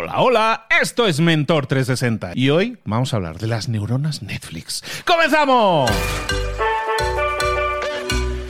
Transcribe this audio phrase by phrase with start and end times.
[0.00, 4.84] Hola, hola, esto es Mentor 360 y hoy vamos a hablar de las neuronas Netflix.
[5.04, 5.90] ¡Comenzamos!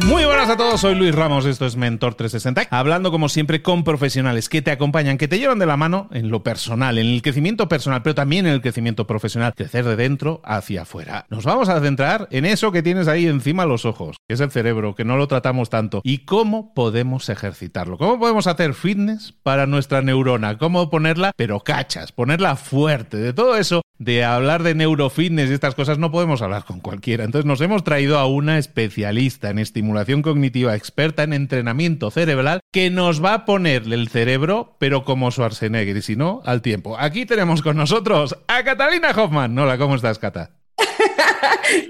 [0.09, 3.85] Muy buenas a todos, soy Luis Ramos, esto es Mentor 360, hablando como siempre con
[3.85, 7.21] profesionales que te acompañan, que te llevan de la mano en lo personal, en el
[7.21, 11.27] crecimiento personal, pero también en el crecimiento profesional, crecer de dentro hacia afuera.
[11.29, 14.51] Nos vamos a centrar en eso que tienes ahí encima los ojos, que es el
[14.51, 19.67] cerebro, que no lo tratamos tanto, y cómo podemos ejercitarlo, cómo podemos hacer fitness para
[19.67, 25.51] nuestra neurona, cómo ponerla, pero cachas, ponerla fuerte, de todo eso, de hablar de neurofitness
[25.51, 27.25] y estas cosas no podemos hablar con cualquiera.
[27.25, 32.91] Entonces nos hemos traído a una especialista en estimulación cognitiva experta en entrenamiento cerebral que
[32.91, 36.97] nos va a ponerle el cerebro, pero como Schwarzenegger, y si no, al tiempo.
[36.99, 39.59] Aquí tenemos con nosotros a Catalina Hoffman.
[39.59, 40.58] Hola, ¿cómo estás, Cata?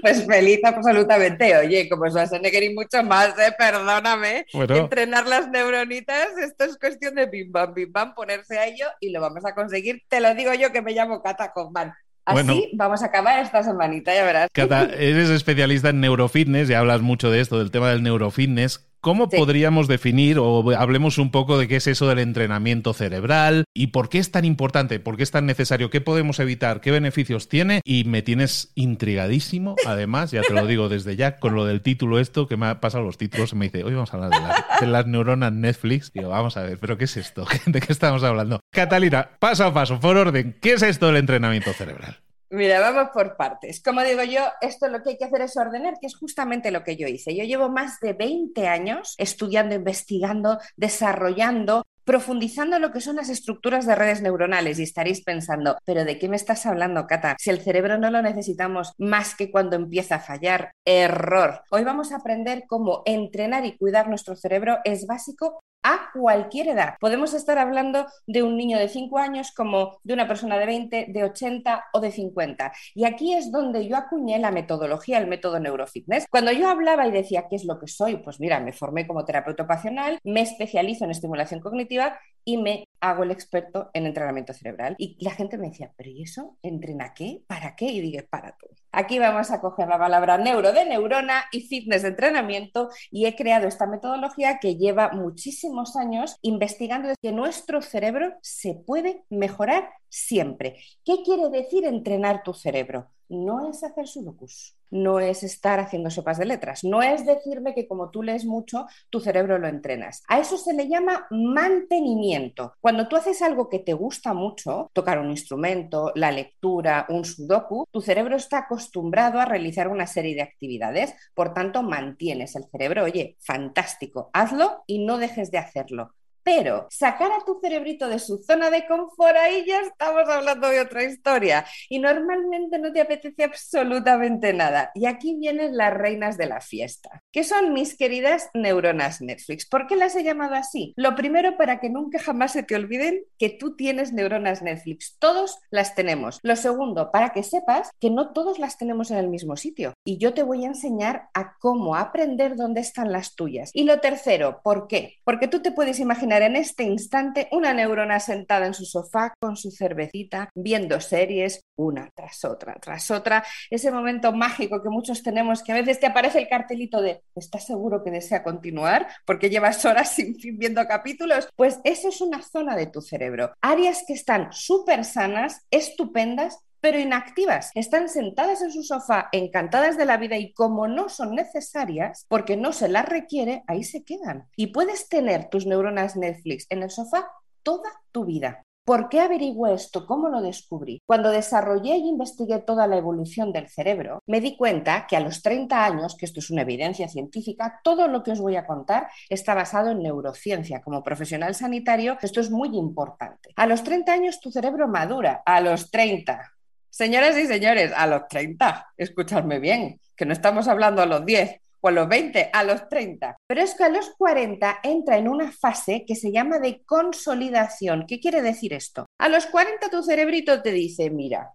[0.01, 1.57] Pues feliz absolutamente.
[1.57, 3.53] Oye, como Schwarzenegger y mucho más, ¿eh?
[3.57, 4.45] perdóname.
[4.53, 9.11] Entrenar las neuronitas, esto es cuestión de bim bam, bim bam, ponerse a ello y
[9.11, 10.01] lo vamos a conseguir.
[10.07, 11.93] Te lo digo yo que me llamo Cata Hoffman.
[12.25, 14.49] Así vamos a acabar esta semanita, ya verás.
[14.53, 18.88] Cata, eres especialista en neurofitness y hablas mucho de esto, del tema del neurofitness.
[19.01, 23.87] ¿Cómo podríamos definir o hablemos un poco de qué es eso del entrenamiento cerebral y
[23.87, 27.47] por qué es tan importante, por qué es tan necesario, qué podemos evitar, qué beneficios
[27.47, 27.79] tiene?
[27.85, 32.19] Y me tienes intrigadísimo, además, ya te lo digo desde ya, con lo del título
[32.19, 35.07] esto, que me ha pasado los títulos me dice, hoy vamos a hablar de, las
[35.07, 36.11] neuronas Netflix.
[36.11, 37.47] Digo, vamos a ver, pero ¿qué es esto?
[37.65, 38.59] ¿De qué estamos hablando?
[38.69, 42.17] Catalina, paso a paso, por orden, ¿qué es esto del entrenamiento cerebral?
[42.51, 43.81] Mira, vamos por partes.
[43.81, 46.83] Como digo yo, esto lo que hay que hacer es ordenar, que es justamente lo
[46.83, 47.35] que yo hice.
[47.35, 53.85] Yo llevo más de 20 años estudiando, investigando, desarrollando profundizando lo que son las estructuras
[53.85, 57.35] de redes neuronales y estaréis pensando, pero ¿de qué me estás hablando, Cata?
[57.37, 61.61] Si el cerebro no lo necesitamos más que cuando empieza a fallar, error.
[61.69, 66.95] Hoy vamos a aprender cómo entrenar y cuidar nuestro cerebro es básico a cualquier edad.
[66.99, 71.07] Podemos estar hablando de un niño de 5 años como de una persona de 20,
[71.09, 72.71] de 80 o de 50.
[72.95, 76.27] Y aquí es donde yo acuñé la metodología, el método neurofitness.
[76.29, 79.25] Cuando yo hablaba y decía qué es lo que soy, pues mira, me formé como
[79.25, 84.95] terapeuta ocupacional, me especializo en estimulación cognitiva y me hago el experto en entrenamiento cerebral.
[84.97, 86.57] Y la gente me decía, ¿pero y eso?
[86.61, 87.43] ¿Entrena qué?
[87.47, 87.85] ¿Para qué?
[87.85, 88.71] Y dije, para todo.
[88.91, 93.35] Aquí vamos a coger la palabra neuro de neurona y fitness de entrenamiento y he
[93.35, 100.77] creado esta metodología que lleva muchísimos años investigando que nuestro cerebro se puede mejorar siempre.
[101.05, 103.11] ¿Qué quiere decir entrenar tu cerebro?
[103.29, 107.87] No es hacer sudokus, no es estar haciendo sopas de letras, no es decirme que
[107.87, 110.23] como tú lees mucho, tu cerebro lo entrenas.
[110.27, 112.73] A eso se le llama mantenimiento.
[112.79, 117.85] Cuando tú haces algo que te gusta mucho, tocar un instrumento, la lectura, un sudoku,
[117.91, 123.03] tu cerebro está acostumbrado a realizar una serie de actividades, por tanto mantienes el cerebro,
[123.03, 126.13] oye, fantástico, hazlo y no dejes de hacerlo.
[126.43, 130.81] Pero sacar a tu cerebrito de su zona de confort, ahí ya estamos hablando de
[130.81, 131.65] otra historia.
[131.89, 134.91] Y normalmente no te apetece absolutamente nada.
[134.95, 139.67] Y aquí vienen las reinas de la fiesta, que son mis queridas neuronas Netflix.
[139.67, 140.93] ¿Por qué las he llamado así?
[140.95, 145.17] Lo primero, para que nunca jamás se te olviden que tú tienes neuronas Netflix.
[145.19, 146.39] Todos las tenemos.
[146.43, 149.93] Lo segundo, para que sepas que no todos las tenemos en el mismo sitio.
[150.03, 153.71] Y yo te voy a enseñar a cómo aprender dónde están las tuyas.
[153.73, 155.15] Y lo tercero, ¿por qué?
[155.23, 159.57] Porque tú te puedes imaginar en este instante una neurona sentada en su sofá con
[159.57, 165.63] su cervecita, viendo series una tras otra, tras otra, ese momento mágico que muchos tenemos,
[165.63, 169.07] que a veces te aparece el cartelito de ¿estás seguro que desea continuar?
[169.25, 171.49] Porque llevas horas sin fin viendo capítulos.
[171.55, 173.53] Pues eso es una zona de tu cerebro.
[173.61, 177.71] Áreas que están súper sanas, estupendas, pero inactivas.
[177.75, 182.57] Están sentadas en su sofá, encantadas de la vida y como no son necesarias, porque
[182.57, 184.47] no se las requiere, ahí se quedan.
[184.55, 187.29] Y puedes tener tus neuronas Netflix en el sofá
[187.63, 188.63] toda tu vida.
[188.89, 190.07] ¿Por qué averiguo esto?
[190.07, 190.99] ¿Cómo lo descubrí?
[191.05, 195.43] Cuando desarrollé y investigué toda la evolución del cerebro, me di cuenta que a los
[195.43, 199.07] 30 años, que esto es una evidencia científica, todo lo que os voy a contar
[199.29, 200.81] está basado en neurociencia.
[200.81, 203.51] Como profesional sanitario, esto es muy importante.
[203.55, 205.43] A los 30 años tu cerebro madura.
[205.45, 206.51] A los 30.
[206.99, 211.61] Señoras y señores, a los 30, escuchadme bien, que no estamos hablando a los 10
[211.79, 213.37] o a los 20, a los 30.
[213.47, 218.03] Pero es que a los 40 entra en una fase que se llama de consolidación.
[218.05, 219.05] ¿Qué quiere decir esto?
[219.17, 221.53] A los 40 tu cerebrito te dice, mira,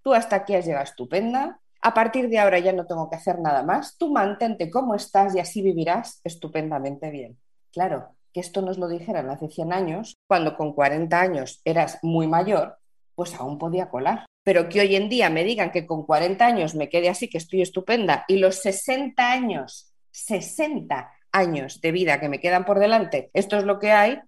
[0.00, 3.38] tú hasta aquí has llegado estupenda, a partir de ahora ya no tengo que hacer
[3.38, 7.36] nada más, tú mantente como estás y así vivirás estupendamente bien.
[7.70, 12.26] Claro, que esto nos lo dijeran hace 100 años, cuando con 40 años eras muy
[12.26, 12.78] mayor,
[13.14, 16.74] pues aún podía colar pero que hoy en día me digan que con 40 años
[16.74, 22.28] me quede así, que estoy estupenda, y los 60 años, 60 años de vida que
[22.28, 24.18] me quedan por delante, esto es lo que hay,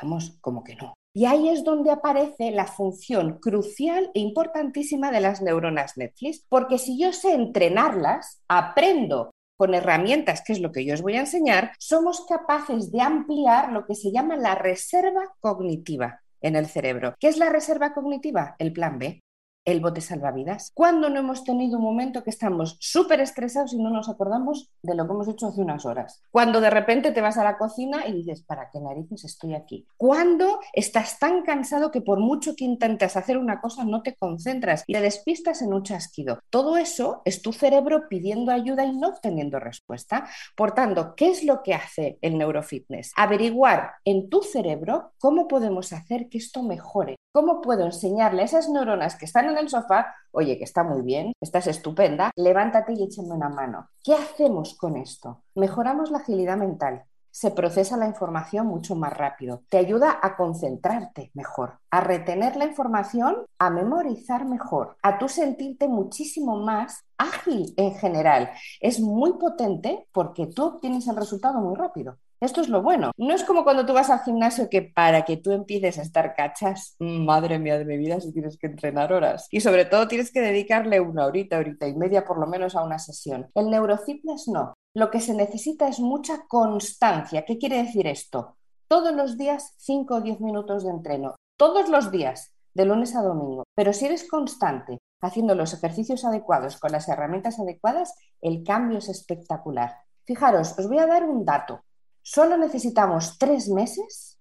[0.00, 0.94] vamos, como que no.
[1.12, 6.78] Y ahí es donde aparece la función crucial e importantísima de las neuronas Netflix, porque
[6.78, 11.20] si yo sé entrenarlas, aprendo con herramientas, que es lo que yo os voy a
[11.22, 17.16] enseñar, somos capaces de ampliar lo que se llama la reserva cognitiva en el cerebro.
[17.18, 18.54] ¿Qué es la reserva cognitiva?
[18.60, 19.24] El plan B
[19.66, 20.70] el bote salvavidas?
[20.72, 24.94] ¿Cuándo no hemos tenido un momento que estamos súper estresados y no nos acordamos de
[24.94, 26.22] lo que hemos hecho hace unas horas?
[26.30, 29.86] Cuando de repente te vas a la cocina y dices, ¿para qué narices estoy aquí?
[29.96, 34.84] ¿Cuándo estás tan cansado que por mucho que intentas hacer una cosa no te concentras
[34.86, 36.38] y te despistas en un chasquido?
[36.48, 40.28] Todo eso es tu cerebro pidiendo ayuda y no obteniendo respuesta.
[40.56, 43.12] Por tanto, ¿qué es lo que hace el neurofitness?
[43.16, 47.16] Averiguar en tu cerebro cómo podemos hacer que esto mejore.
[47.32, 51.02] ¿Cómo puedo enseñarle a esas neuronas que están en el sofá, oye, que está muy
[51.02, 53.90] bien, estás estupenda, levántate y échame una mano.
[54.02, 55.42] ¿Qué hacemos con esto?
[55.54, 57.04] Mejoramos la agilidad mental,
[57.36, 62.64] se procesa la información mucho más rápido, te ayuda a concentrarte mejor, a retener la
[62.64, 68.52] información, a memorizar mejor, a tú sentirte muchísimo más ágil en general.
[68.80, 72.16] Es muy potente porque tú obtienes el resultado muy rápido.
[72.40, 73.12] Esto es lo bueno.
[73.16, 76.34] No es como cuando tú vas al gimnasio que para que tú empieces a estar
[76.34, 79.48] cachas, madre mía de mi vida, si tienes que entrenar horas.
[79.50, 82.84] Y sobre todo tienes que dedicarle una horita, horita y media por lo menos a
[82.84, 83.48] una sesión.
[83.54, 84.74] El neurofitness no.
[84.94, 87.44] Lo que se necesita es mucha constancia.
[87.44, 88.56] ¿Qué quiere decir esto?
[88.88, 91.36] Todos los días 5 o 10 minutos de entreno.
[91.58, 93.64] Todos los días, de lunes a domingo.
[93.74, 99.08] Pero si eres constante, haciendo los ejercicios adecuados con las herramientas adecuadas, el cambio es
[99.08, 99.96] espectacular.
[100.24, 101.80] Fijaros, os voy a dar un dato.
[102.28, 104.40] Solo necesitamos tres meses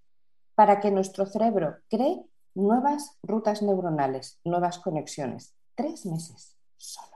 [0.56, 2.20] para que nuestro cerebro cree
[2.56, 5.54] nuevas rutas neuronales, nuevas conexiones.
[5.76, 7.16] Tres meses solo.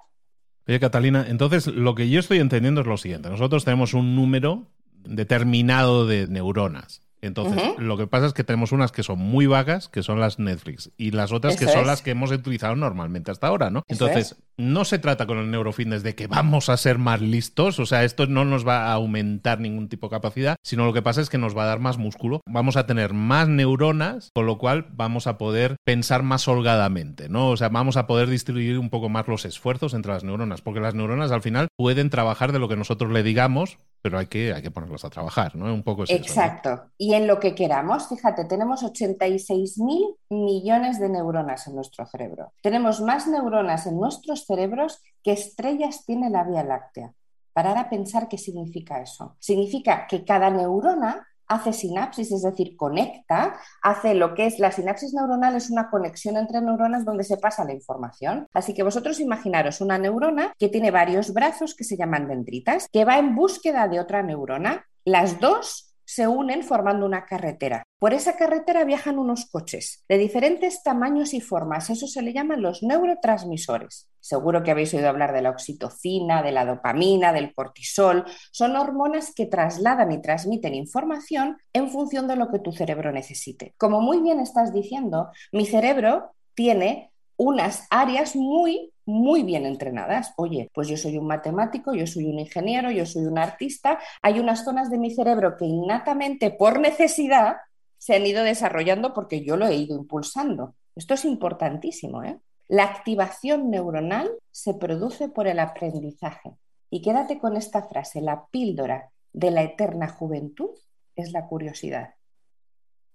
[0.67, 3.31] Oye, Catalina, entonces lo que yo estoy entendiendo es lo siguiente.
[3.31, 7.01] Nosotros tenemos un número determinado de neuronas.
[7.21, 10.39] Entonces, lo que pasa es que tenemos unas que son muy vagas, que son las
[10.39, 13.83] Netflix, y las otras que son las que hemos utilizado normalmente hasta ahora, ¿no?
[13.87, 17.85] Entonces, no se trata con el neurofitness de que vamos a ser más listos, o
[17.85, 21.21] sea, esto no nos va a aumentar ningún tipo de capacidad, sino lo que pasa
[21.21, 24.57] es que nos va a dar más músculo, vamos a tener más neuronas, con lo
[24.57, 27.49] cual vamos a poder pensar más holgadamente, ¿no?
[27.49, 30.79] O sea, vamos a poder distribuir un poco más los esfuerzos entre las neuronas, porque
[30.79, 34.53] las neuronas al final pueden trabajar de lo que nosotros le digamos, pero hay que,
[34.53, 35.73] hay que ponerlos a trabajar, ¿no?
[35.73, 36.91] Un poco es Exacto.
[36.97, 42.53] Y en lo que queramos, fíjate, tenemos 86 mil millones de neuronas en nuestro cerebro.
[42.61, 47.13] Tenemos más neuronas en nuestros cerebros que estrellas tiene la Vía Láctea.
[47.53, 49.35] Parar a pensar qué significa eso.
[49.39, 55.13] Significa que cada neurona hace sinapsis, es decir, conecta, hace lo que es la sinapsis
[55.13, 58.47] neuronal, es una conexión entre neuronas donde se pasa la información.
[58.53, 63.03] Así que vosotros imaginaros una neurona que tiene varios brazos que se llaman dendritas, que
[63.03, 64.85] va en búsqueda de otra neurona.
[65.03, 67.83] Las dos se unen formando una carretera.
[67.99, 71.91] Por esa carretera viajan unos coches de diferentes tamaños y formas.
[71.91, 74.09] Eso se le llaman los neurotransmisores.
[74.19, 78.25] Seguro que habéis oído hablar de la oxitocina, de la dopamina, del cortisol.
[78.51, 83.75] Son hormonas que trasladan y transmiten información en función de lo que tu cerebro necesite.
[83.77, 90.33] Como muy bien estás diciendo, mi cerebro tiene unas áreas muy, muy bien entrenadas.
[90.37, 93.99] Oye, pues yo soy un matemático, yo soy un ingeniero, yo soy un artista.
[94.21, 97.57] Hay unas zonas de mi cerebro que innatamente, por necesidad,
[97.97, 100.75] se han ido desarrollando porque yo lo he ido impulsando.
[100.95, 102.23] Esto es importantísimo.
[102.23, 102.39] ¿eh?
[102.67, 106.51] La activación neuronal se produce por el aprendizaje.
[106.89, 110.71] Y quédate con esta frase, la píldora de la eterna juventud
[111.15, 112.15] es la curiosidad.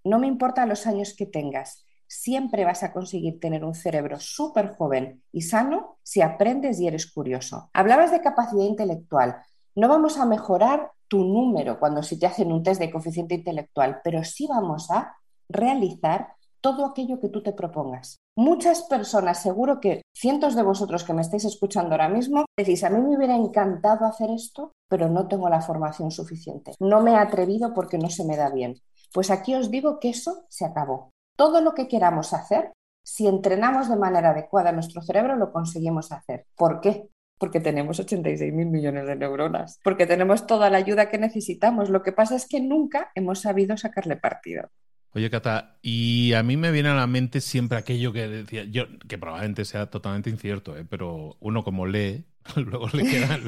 [0.05, 4.75] No me importa los años que tengas, siempre vas a conseguir tener un cerebro súper
[4.75, 7.71] joven y sano si aprendes y eres curioso.
[7.73, 9.37] Hablabas de capacidad intelectual.
[9.75, 14.01] No vamos a mejorar tu número cuando se te hacen un test de coeficiente intelectual,
[14.03, 15.17] pero sí vamos a
[15.49, 16.29] realizar
[16.61, 18.17] todo aquello que tú te propongas.
[18.37, 22.91] Muchas personas, seguro que cientos de vosotros que me estáis escuchando ahora mismo, decís, a
[22.91, 26.73] mí me hubiera encantado hacer esto, pero no tengo la formación suficiente.
[26.81, 28.81] No me he atrevido porque no se me da bien.
[29.13, 31.11] Pues aquí os digo que eso se acabó.
[31.37, 32.73] Todo lo que queramos hacer,
[33.05, 36.47] si entrenamos de manera adecuada nuestro cerebro, lo conseguimos hacer.
[36.57, 37.09] ¿Por qué?
[37.38, 41.91] Porque tenemos 86 mil millones de neuronas, porque tenemos toda la ayuda que necesitamos.
[41.91, 44.71] Lo que pasa es que nunca hemos sabido sacarle partido.
[45.12, 48.87] Oye, Cata, y a mí me viene a la mente siempre aquello que decía yo,
[49.09, 50.85] que probablemente sea totalmente incierto, ¿eh?
[50.88, 52.25] pero uno como lee,
[52.57, 53.39] luego le queda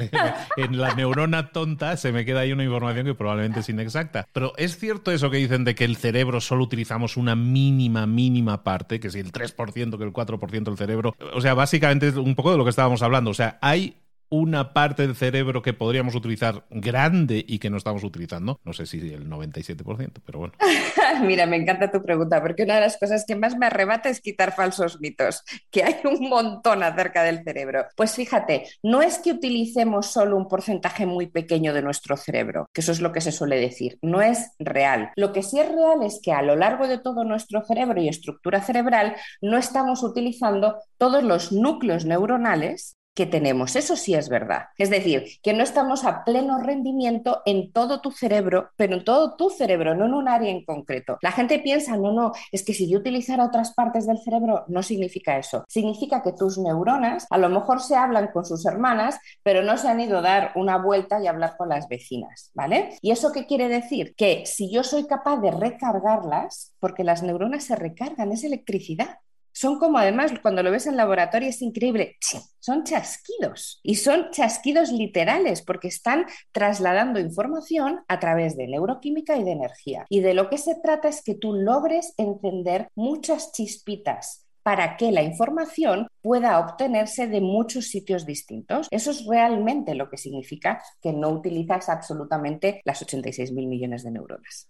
[0.57, 4.27] en la neurona tonta se me queda ahí una información que probablemente es inexacta.
[4.33, 8.63] Pero es cierto eso que dicen de que el cerebro solo utilizamos una mínima, mínima
[8.63, 11.15] parte, que si el 3%, que el 4% del cerebro.
[11.33, 13.31] O sea, básicamente es un poco de lo que estábamos hablando.
[13.31, 13.97] O sea, hay
[14.29, 18.59] una parte del cerebro que podríamos utilizar grande y que no estamos utilizando.
[18.63, 20.53] No sé si el 97%, pero bueno.
[21.23, 24.21] Mira, me encanta tu pregunta, porque una de las cosas que más me arrebata es
[24.21, 27.85] quitar falsos mitos, que hay un montón acerca del cerebro.
[27.95, 32.81] Pues fíjate, no es que utilicemos solo un porcentaje muy pequeño de nuestro cerebro, que
[32.81, 35.11] eso es lo que se suele decir, no es real.
[35.15, 38.09] Lo que sí es real es que a lo largo de todo nuestro cerebro y
[38.09, 43.75] estructura cerebral no estamos utilizando todos los núcleos neuronales que tenemos.
[43.75, 44.67] Eso sí es verdad.
[44.77, 49.35] Es decir, que no estamos a pleno rendimiento en todo tu cerebro, pero en todo
[49.35, 51.17] tu cerebro, no en un área en concreto.
[51.23, 54.83] La gente piensa, no, no, es que si yo utilizara otras partes del cerebro, no
[54.83, 55.65] significa eso.
[55.67, 59.87] Significa que tus neuronas a lo mejor se hablan con sus hermanas, pero no se
[59.87, 62.99] han ido a dar una vuelta y hablar con las vecinas, ¿vale?
[63.01, 64.13] ¿Y eso qué quiere decir?
[64.15, 69.17] Que si yo soy capaz de recargarlas, porque las neuronas se recargan, es electricidad
[69.57, 72.17] son como además cuando lo ves en laboratorio es increíble,
[72.59, 79.43] son chasquidos y son chasquidos literales porque están trasladando información a través de neuroquímica y
[79.43, 80.05] de energía.
[80.09, 85.11] Y de lo que se trata es que tú logres encender muchas chispitas para que
[85.11, 88.87] la información pueda obtenerse de muchos sitios distintos.
[88.91, 94.11] Eso es realmente lo que significa que no utilizas absolutamente las 86 mil millones de
[94.11, 94.69] neuronas.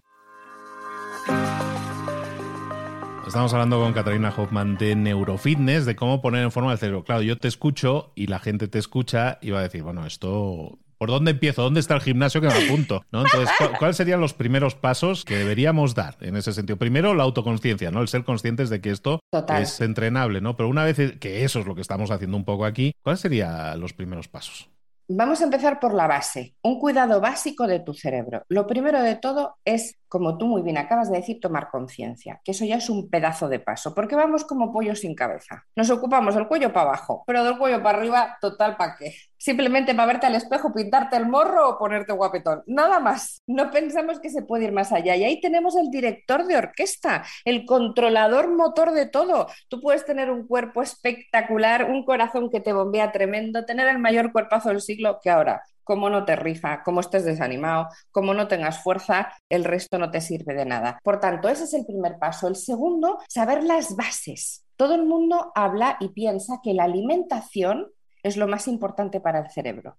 [3.28, 7.04] Estamos hablando con Catalina Hoffman de neurofitness, de cómo poner en forma el cerebro.
[7.04, 10.80] Claro, yo te escucho y la gente te escucha y va a decir, bueno, esto
[10.98, 11.62] ¿Por dónde empiezo?
[11.62, 13.04] ¿Dónde está el gimnasio que me apunto?
[13.12, 13.24] ¿No?
[13.24, 16.78] Entonces, ¿cuáles serían los primeros pasos que deberíamos dar en ese sentido?
[16.78, 18.02] Primero, la autoconciencia, ¿no?
[18.02, 19.20] El ser conscientes de que esto
[19.60, 20.56] es entrenable, ¿no?
[20.56, 23.80] Pero una vez que eso es lo que estamos haciendo un poco aquí, ¿cuáles serían
[23.80, 24.70] los primeros pasos?
[25.10, 28.44] Vamos a empezar por la base, un cuidado básico de tu cerebro.
[28.50, 32.52] Lo primero de todo es como tú muy bien acabas de decir, tomar conciencia, que
[32.52, 35.66] eso ya es un pedazo de paso, porque vamos como pollos sin cabeza.
[35.76, 39.16] Nos ocupamos del cuello para abajo, pero del cuello para arriba, total, ¿para qué?
[39.38, 42.64] Simplemente para verte al espejo, pintarte el morro o ponerte guapetón.
[42.66, 43.44] Nada más.
[43.46, 45.16] No pensamos que se puede ir más allá.
[45.16, 49.48] Y ahí tenemos el director de orquesta, el controlador motor de todo.
[49.70, 54.32] Tú puedes tener un cuerpo espectacular, un corazón que te bombea tremendo, tener el mayor
[54.32, 58.84] cuerpazo del siglo que ahora como no te rija, como estés desanimado, como no tengas
[58.84, 61.00] fuerza, el resto no te sirve de nada.
[61.02, 62.50] Por tanto, ese es el primer paso.
[62.50, 64.66] El segundo, saber las bases.
[64.76, 67.88] Todo el mundo habla y piensa que la alimentación
[68.22, 69.98] es lo más importante para el cerebro.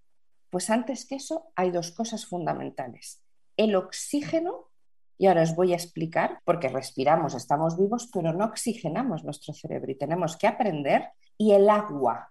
[0.51, 3.23] Pues antes que eso hay dos cosas fundamentales.
[3.57, 4.69] El oxígeno,
[5.17, 9.91] y ahora os voy a explicar, porque respiramos, estamos vivos, pero no oxigenamos nuestro cerebro
[9.91, 12.31] y tenemos que aprender, y el agua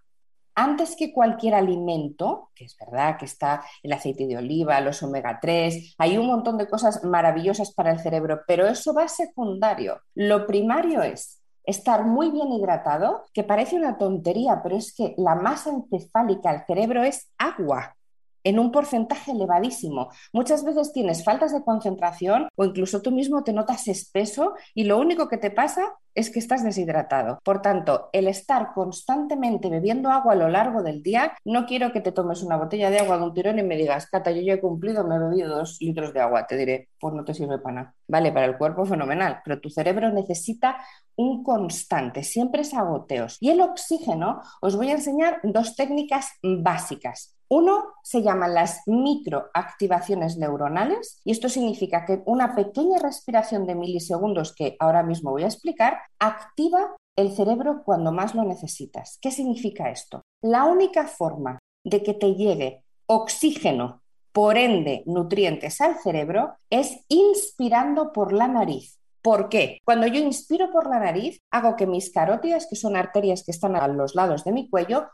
[0.58, 5.38] antes que cualquier alimento, que es verdad que está el aceite de oliva, los omega
[5.40, 10.02] 3, hay un montón de cosas maravillosas para el cerebro, pero eso va secundario.
[10.16, 15.36] Lo primario es estar muy bien hidratado, que parece una tontería, pero es que la
[15.36, 17.97] masa encefálica del cerebro es agua
[18.48, 20.10] en un porcentaje elevadísimo.
[20.32, 24.98] Muchas veces tienes faltas de concentración o incluso tú mismo te notas espeso y lo
[25.00, 27.40] único que te pasa es que estás deshidratado.
[27.44, 32.00] Por tanto, el estar constantemente bebiendo agua a lo largo del día, no quiero que
[32.00, 34.54] te tomes una botella de agua de un tirón y me digas, Cata, yo ya
[34.54, 36.48] he cumplido, me he bebido dos litros de agua.
[36.48, 37.96] Te diré, pues no te sirve para nada.
[38.08, 40.78] Vale, para el cuerpo fenomenal, pero tu cerebro necesita
[41.18, 43.38] un constante, siempre es agoteos.
[43.42, 47.37] Y el oxígeno, os voy a enseñar dos técnicas básicas.
[47.50, 54.54] Uno se llaman las microactivaciones neuronales y esto significa que una pequeña respiración de milisegundos
[54.54, 59.18] que ahora mismo voy a explicar activa el cerebro cuando más lo necesitas.
[59.22, 60.22] ¿Qué significa esto?
[60.42, 64.02] La única forma de que te llegue oxígeno,
[64.32, 69.00] por ende nutrientes al cerebro, es inspirando por la nariz.
[69.22, 69.80] ¿Por qué?
[69.84, 73.76] Cuando yo inspiro por la nariz, hago que mis carótidas, que son arterias que están
[73.76, 75.08] a los lados de mi cuello,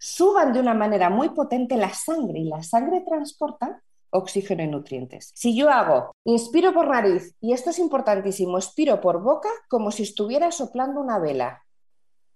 [0.00, 5.30] suban de una manera muy potente la sangre y la sangre transporta oxígeno y nutrientes.
[5.34, 10.02] Si yo hago, inspiro por nariz, y esto es importantísimo, expiro por boca como si
[10.02, 11.62] estuviera soplando una vela.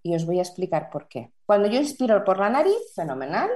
[0.03, 1.33] Y os voy a explicar por qué.
[1.47, 3.51] Cuando yo inspiro por la nariz, fenomenal,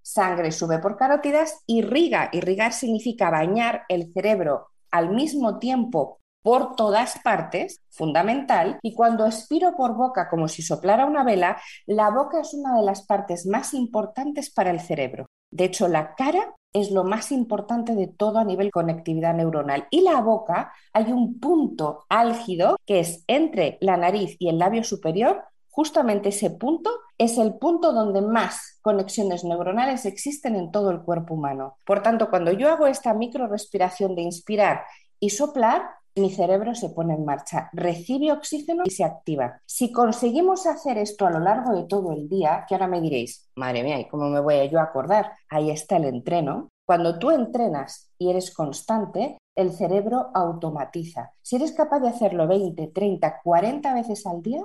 [0.00, 2.30] sangre sube por carótidas, irriga.
[2.32, 9.76] Irrigar significa bañar el cerebro al mismo tiempo por todas partes, fundamental, y cuando expiro
[9.76, 13.74] por boca como si soplara una vela, la boca es una de las partes más
[13.74, 15.26] importantes para el cerebro.
[15.50, 19.86] De hecho, la cara es lo más importante de todo a nivel conectividad neuronal.
[19.90, 24.82] Y la boca, hay un punto álgido que es entre la nariz y el labio
[24.82, 25.44] superior.
[25.68, 31.34] Justamente ese punto es el punto donde más conexiones neuronales existen en todo el cuerpo
[31.34, 31.76] humano.
[31.84, 34.84] Por tanto, cuando yo hago esta micro respiración de inspirar
[35.20, 35.82] y soplar,
[36.16, 39.60] mi cerebro se pone en marcha, recibe oxígeno y se activa.
[39.66, 43.50] Si conseguimos hacer esto a lo largo de todo el día, que ahora me diréis,
[43.56, 45.32] madre mía, ¿y cómo me voy yo a acordar?
[45.48, 46.68] Ahí está el entreno.
[46.86, 51.32] Cuando tú entrenas y eres constante, el cerebro automatiza.
[51.42, 54.64] Si eres capaz de hacerlo 20, 30, 40 veces al día,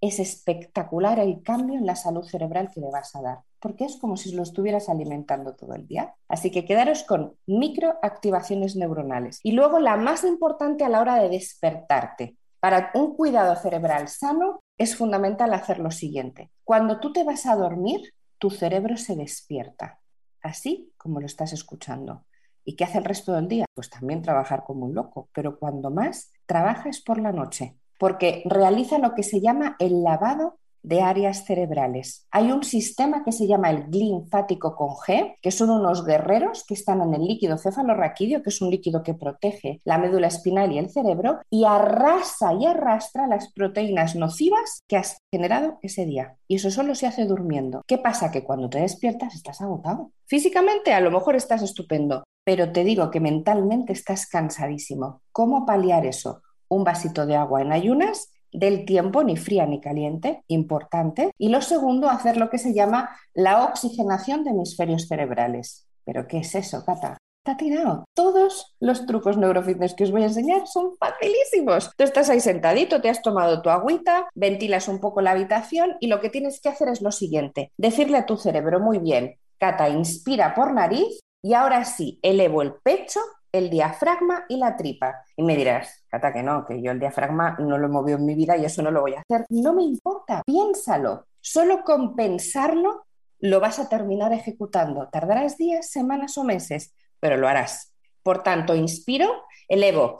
[0.00, 3.96] es espectacular el cambio en la salud cerebral que le vas a dar, porque es
[3.96, 6.14] como si lo estuvieras alimentando todo el día.
[6.28, 9.40] Así que quedaros con microactivaciones neuronales.
[9.42, 12.36] Y luego la más importante a la hora de despertarte.
[12.60, 16.50] Para un cuidado cerebral sano es fundamental hacer lo siguiente.
[16.64, 20.00] Cuando tú te vas a dormir, tu cerebro se despierta,
[20.42, 22.24] así como lo estás escuchando.
[22.64, 23.66] ¿Y qué hace el resto del día?
[23.74, 28.42] Pues también trabajar como un loco, pero cuando más trabaja es por la noche porque
[28.46, 32.26] realiza lo que se llama el lavado de áreas cerebrales.
[32.30, 36.72] Hay un sistema que se llama el linfático con G, que son unos guerreros que
[36.72, 40.78] están en el líquido cefalorraquídeo, que es un líquido que protege la médula espinal y
[40.78, 46.36] el cerebro, y arrasa y arrastra las proteínas nocivas que has generado ese día.
[46.48, 47.82] Y eso solo se hace durmiendo.
[47.86, 48.30] ¿Qué pasa?
[48.30, 50.12] Que cuando te despiertas estás agotado.
[50.24, 55.20] Físicamente a lo mejor estás estupendo, pero te digo que mentalmente estás cansadísimo.
[55.30, 56.40] ¿Cómo paliar eso?
[56.70, 61.32] Un vasito de agua en ayunas del tiempo, ni fría ni caliente, importante.
[61.38, 65.86] Y lo segundo, hacer lo que se llama la oxigenación de hemisferios cerebrales.
[66.04, 67.18] ¿Pero qué es eso, Cata?
[67.44, 68.04] Está tirado.
[68.14, 71.90] Todos los trucos neurofitness que os voy a enseñar son facilísimos.
[71.96, 76.08] Tú estás ahí sentadito, te has tomado tu agüita, ventilas un poco la habitación y
[76.08, 79.88] lo que tienes que hacer es lo siguiente, decirle a tu cerebro, muy bien, Cata,
[79.88, 83.20] inspira por nariz y ahora sí, elevo el pecho
[83.52, 85.24] el diafragma y la tripa.
[85.36, 88.26] Y me dirás, Cata, que no, que yo el diafragma no lo he movido en
[88.26, 89.46] mi vida y eso no lo voy a hacer.
[89.50, 91.26] No me importa, piénsalo.
[91.40, 93.06] Solo con pensarlo
[93.38, 95.08] lo vas a terminar ejecutando.
[95.08, 97.94] Tardarás días, semanas o meses, pero lo harás.
[98.22, 100.18] Por tanto, inspiro, elevo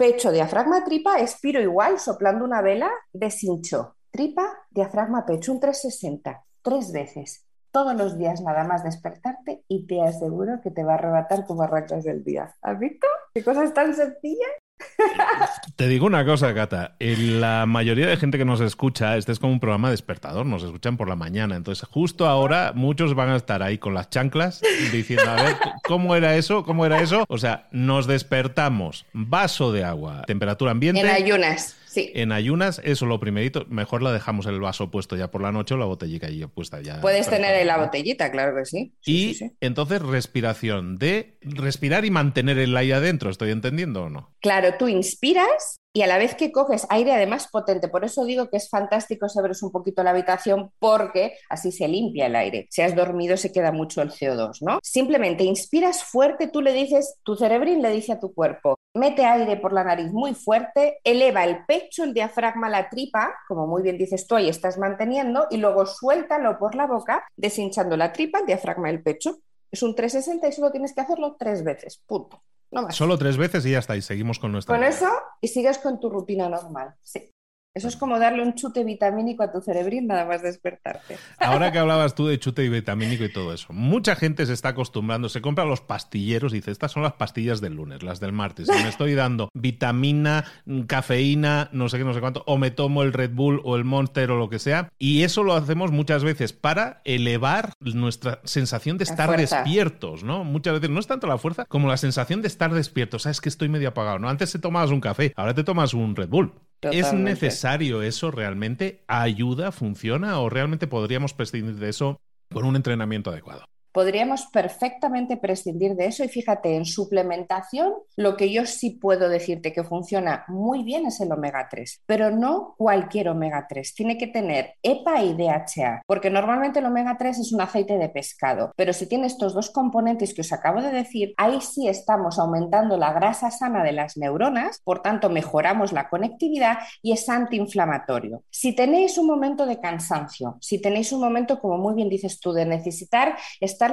[0.00, 3.96] pecho, diafragma, tripa, expiro igual, soplando una vela, deshincho.
[4.10, 10.02] Tripa, diafragma, pecho, un 360, tres veces todos los días nada más despertarte y te
[10.02, 12.54] aseguro que te va a arrebatar como arrancas del día.
[12.62, 13.06] ¿Has visto?
[13.34, 14.50] ¿Qué cosas tan sencillas?
[15.76, 16.96] Te digo una cosa, Cata.
[16.98, 20.96] La mayoría de gente que nos escucha, este es como un programa despertador, nos escuchan
[20.96, 21.56] por la mañana.
[21.56, 24.60] Entonces, justo ahora, muchos van a estar ahí con las chanclas
[24.92, 26.64] diciendo, a ver, ¿cómo era eso?
[26.64, 27.24] ¿Cómo era eso?
[27.28, 31.00] O sea, nos despertamos, vaso de agua, temperatura ambiente.
[31.00, 31.76] En ayunas.
[31.96, 35.74] En ayunas, eso lo primerito, mejor la dejamos el vaso puesto ya por la noche
[35.74, 37.00] o la botellita ahí puesta ya.
[37.00, 38.94] Puedes tener en la botellita, claro que sí.
[39.04, 44.34] y entonces respiración, de respirar y mantener el aire adentro, ¿estoy entendiendo o no?
[44.40, 48.48] Claro, tú inspiras y a la vez que coges aire además potente, por eso digo
[48.48, 52.68] que es fantástico si abres un poquito la habitación porque así se limpia el aire.
[52.70, 54.78] Si has dormido se queda mucho el CO2, ¿no?
[54.82, 59.56] Simplemente inspiras fuerte, tú le dices, tu cerebrín le dice a tu cuerpo, mete aire
[59.56, 63.98] por la nariz muy fuerte, eleva el pecho, el diafragma, la tripa, como muy bien
[63.98, 68.46] dices tú, ahí estás manteniendo, y luego suéltalo por la boca, deshinchando la tripa, el
[68.46, 69.38] diafragma, el pecho.
[69.70, 72.42] Es un 360 y solo tienes que hacerlo tres veces, punto.
[72.90, 74.76] Solo tres veces y ya está, y seguimos con nuestra.
[74.76, 75.08] Con eso
[75.40, 76.94] y sigues con tu rutina normal.
[77.02, 77.30] Sí.
[77.72, 81.16] Eso es como darle un chute vitamínico a tu cerebrín nada más despertarte.
[81.38, 85.28] Ahora que hablabas tú de chute vitamínico y todo eso, mucha gente se está acostumbrando,
[85.28, 88.68] se compra los pastilleros y dice, estas son las pastillas del lunes, las del martes.
[88.68, 90.44] Y me estoy dando vitamina,
[90.88, 93.84] cafeína, no sé qué, no sé cuánto, o me tomo el Red Bull o el
[93.84, 94.90] Monster o lo que sea.
[94.98, 100.42] Y eso lo hacemos muchas veces para elevar nuestra sensación de estar despiertos, ¿no?
[100.42, 103.20] Muchas veces no es tanto la fuerza como la sensación de estar despierto.
[103.20, 104.28] Sabes que estoy medio apagado, ¿no?
[104.28, 106.52] Antes te tomabas un café, ahora te tomas un Red Bull.
[106.82, 109.04] ¿Es necesario eso realmente?
[109.06, 109.72] ¿Ayuda?
[109.72, 110.38] ¿Funciona?
[110.40, 112.20] ¿O realmente podríamos prescindir de eso
[112.52, 113.64] con un entrenamiento adecuado?
[113.92, 119.72] Podríamos perfectamente prescindir de eso y fíjate, en suplementación lo que yo sí puedo decirte
[119.72, 124.26] que funciona muy bien es el omega 3, pero no cualquier omega 3, tiene que
[124.26, 128.92] tener EPA y DHA, porque normalmente el omega 3 es un aceite de pescado, pero
[128.92, 133.12] si tiene estos dos componentes que os acabo de decir, ahí sí estamos aumentando la
[133.12, 138.42] grasa sana de las neuronas, por tanto mejoramos la conectividad y es antiinflamatorio.
[138.50, 142.52] Si tenéis un momento de cansancio, si tenéis un momento, como muy bien dices tú,
[142.52, 143.36] de necesitar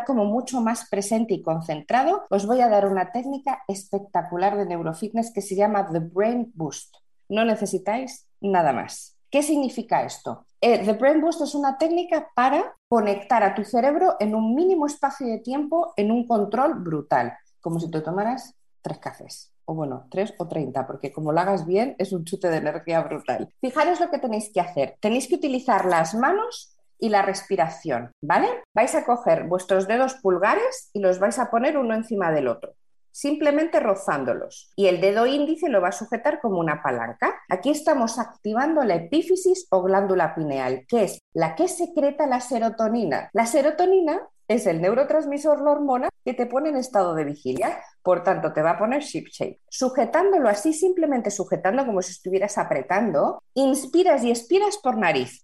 [0.03, 5.31] como mucho más presente y concentrado, os voy a dar una técnica espectacular de neurofitness
[5.31, 6.95] que se llama The Brain Boost.
[7.29, 9.17] No necesitáis nada más.
[9.31, 10.45] ¿Qué significa esto?
[10.59, 14.87] Eh, The Brain Boost es una técnica para conectar a tu cerebro en un mínimo
[14.87, 20.07] espacio de tiempo en un control brutal, como si te tomaras tres cafés, o bueno,
[20.09, 23.53] tres o treinta, porque como lo hagas bien es un chute de energía brutal.
[23.61, 24.97] Fijaros lo que tenéis que hacer.
[24.99, 28.47] Tenéis que utilizar las manos y la respiración, ¿vale?
[28.73, 32.73] Vais a coger vuestros dedos pulgares y los vais a poner uno encima del otro.
[33.17, 34.71] simplemente rozándolos.
[34.75, 37.41] Y el dedo índice lo va a sujetar como una palanca.
[37.49, 43.31] Aquí estamos activando la epífisis o glándula pineal, que es la que secreta la serotonina.
[43.33, 47.79] La serotonina es el neurotransmisor, la hormona que te pone en estado de vigilia.
[48.03, 49.61] Por tanto, te va a poner ship shape.
[49.67, 55.43] Sujetándolo así, simplemente sujetando como si estuvieras apretando, inspiras y expiras por nariz.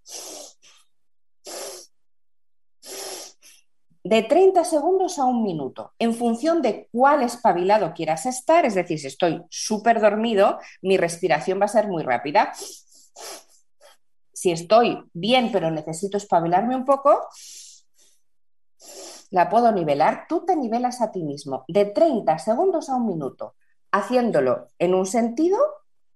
[4.04, 9.00] De 30 segundos a un minuto, en función de cuál espabilado quieras estar, es decir,
[9.00, 12.52] si estoy súper dormido, mi respiración va a ser muy rápida.
[14.34, 17.28] Si estoy bien, pero necesito espabilarme un poco,
[19.32, 20.26] la puedo nivelar.
[20.28, 23.56] Tú te nivelas a ti mismo de 30 segundos a un minuto,
[23.92, 25.58] haciéndolo en un sentido,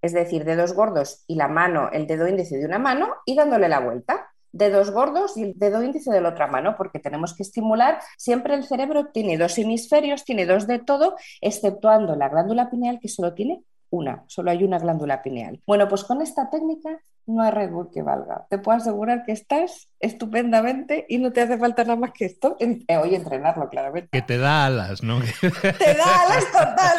[0.02, 3.70] es decir, dedos gordos y la mano, el dedo índice de una mano, y dándole
[3.70, 4.17] la vuelta
[4.58, 8.00] dedos gordos y el dedo índice de la otra mano, porque tenemos que estimular.
[8.18, 13.08] Siempre el cerebro tiene dos hemisferios, tiene dos de todo, exceptuando la glándula pineal que
[13.08, 15.62] solo tiene una, solo hay una glándula pineal.
[15.66, 18.48] Bueno, pues con esta técnica no hay Red que valga.
[18.50, 22.58] Te puedo asegurar que estás estupendamente y no te hace falta nada más que esto.
[22.60, 24.10] Eh, hoy entrenarlo, claramente.
[24.12, 25.20] Que te da alas, ¿no?
[25.42, 26.98] te da alas total.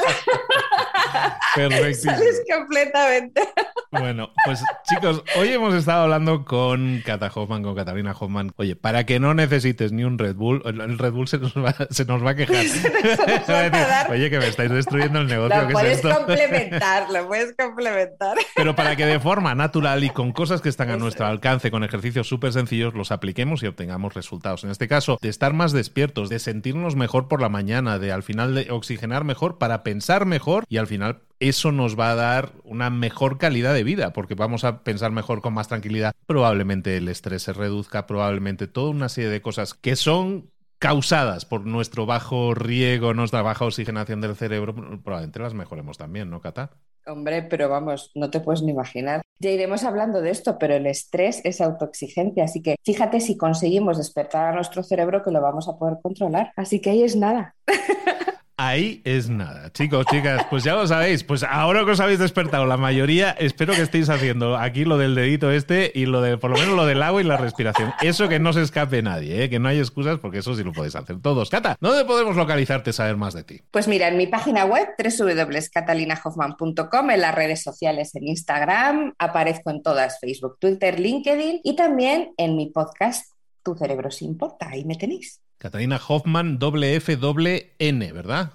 [1.54, 2.02] Perfecto.
[2.02, 3.42] Sales completamente.
[3.90, 8.52] Bueno, pues chicos, hoy hemos estado hablando con Cata Hoffman, con Catalina Hoffman.
[8.56, 11.74] Oye, para que no necesites ni un Red Bull, el Red Bull se nos va,
[11.90, 12.66] se nos va a quejar.
[14.10, 15.62] Oye, que me estáis destruyendo el negocio.
[15.62, 18.36] Lo puedes complementar, lo puedes complementar.
[18.54, 21.82] Pero para que de forma natural y con cosas que están a nuestro alcance, con
[21.82, 24.64] ejercicios súper sencillos, los apliquemos y obtengamos resultados.
[24.64, 28.22] En este caso, de estar más despiertos, de sentirnos mejor por la mañana, de al
[28.22, 32.52] final de oxigenar mejor para pensar mejor y al final eso nos va a dar
[32.64, 36.12] una mejor calidad de vida, porque vamos a pensar mejor con más tranquilidad.
[36.26, 41.66] Probablemente el estrés se reduzca, probablemente toda una serie de cosas que son causadas por
[41.66, 46.70] nuestro bajo riego, nuestra baja oxigenación del cerebro, probablemente las mejoremos también, ¿no, Cata?
[47.08, 49.22] Hombre, pero vamos, no te puedes ni imaginar.
[49.38, 53.96] Ya iremos hablando de esto, pero el estrés es autoexigencia, así que fíjate si conseguimos
[53.96, 56.52] despertar a nuestro cerebro que lo vamos a poder controlar.
[56.56, 57.54] Así que ahí es nada.
[58.60, 59.72] Ahí es nada.
[59.72, 61.22] Chicos, chicas, pues ya lo sabéis.
[61.22, 65.14] Pues ahora que os habéis despertado, la mayoría, espero que estéis haciendo aquí lo del
[65.14, 67.92] dedito este y lo de, por lo menos lo del agua y la respiración.
[68.02, 69.48] Eso que no se escape nadie, ¿eh?
[69.48, 71.50] que no hay excusas porque eso sí lo podéis hacer todos.
[71.50, 73.60] Cata, ¿dónde podemos localizarte, saber más de ti?
[73.70, 79.84] Pues mira, en mi página web, www.catalinahoffman.com, en las redes sociales, en Instagram, aparezco en
[79.84, 83.24] todas, Facebook, Twitter, LinkedIn y también en mi podcast
[83.62, 84.68] Tu cerebro se importa.
[84.68, 85.40] Ahí me tenéis.
[85.58, 88.52] Catalina Hoffman, doble F, doble N, ¿verdad?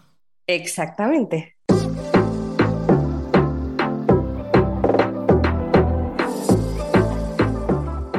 [0.47, 1.57] Exactamente.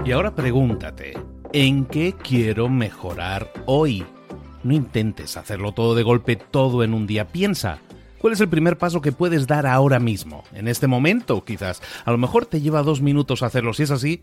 [0.04, 1.14] Y ahora pregúntate,
[1.54, 4.04] ¿en qué quiero mejorar hoy?
[4.62, 7.28] No intentes hacerlo todo de golpe, todo en un día.
[7.28, 7.78] Piensa,
[8.18, 10.44] ¿cuál es el primer paso que puedes dar ahora mismo?
[10.52, 11.80] En este momento, quizás.
[12.04, 13.72] A lo mejor te lleva dos minutos hacerlo.
[13.72, 14.22] Si es así,